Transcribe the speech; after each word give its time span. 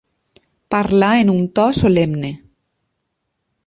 Parlà 0.75 1.11
en 1.25 1.31
un 1.35 1.45
to 1.59 1.69
solemne. 1.83 2.35